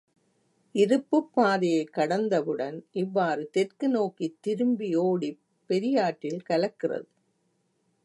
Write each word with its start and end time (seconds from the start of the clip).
இருப்புப் 0.75 1.29
பாதையைக் 1.33 1.93
கடந்தவுடன் 1.93 2.85
இவ்வாறு 2.91 3.49
தெற்கு 3.49 3.89
நோக்கித் 3.89 4.37
திரும்பியோடிப் 4.47 5.39
பெரியாற்றில் 5.69 6.41
கலக்கிறது. 6.49 7.07